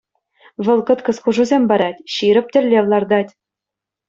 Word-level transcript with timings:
Вӑл 0.65 0.79
кӑткӑс 0.87 1.17
хушусем 1.25 1.63
парать, 1.73 2.01
ҫирӗп 2.15 2.47
тӗллев 2.57 2.85
лартать. 2.97 3.31